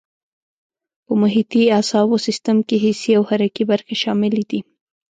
په 1.05 1.11
محیطي 1.21 1.63
اعصابو 1.77 2.15
سیستم 2.27 2.57
کې 2.67 2.75
حسي 2.83 3.11
او 3.17 3.23
حرکي 3.29 3.63
برخې 3.71 3.95
شاملې 4.03 4.43
دي. 4.49 4.59